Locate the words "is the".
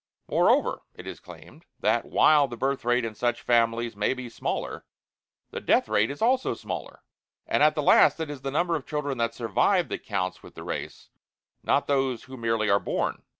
8.31-8.49